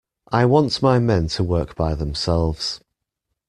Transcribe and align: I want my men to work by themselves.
I 0.31 0.45
want 0.45 0.81
my 0.81 0.97
men 0.97 1.27
to 1.27 1.43
work 1.43 1.75
by 1.75 1.93
themselves. 1.93 2.81